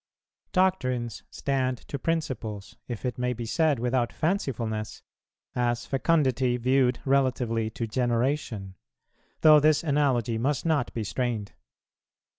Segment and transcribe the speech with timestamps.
[0.51, 5.03] Doctrines stand to principles, if it may be said without fancifulness,
[5.53, 8.73] as fecundity viewed relatively to generation,
[9.41, 11.51] though this analogy must not be strained.